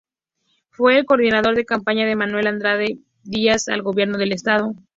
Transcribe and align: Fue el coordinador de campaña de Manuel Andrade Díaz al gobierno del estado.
Fue 0.71 0.97
el 0.97 1.05
coordinador 1.05 1.53
de 1.53 1.63
campaña 1.63 2.07
de 2.07 2.15
Manuel 2.15 2.47
Andrade 2.47 2.97
Díaz 3.23 3.67
al 3.67 3.83
gobierno 3.83 4.17
del 4.17 4.31
estado. 4.31 4.73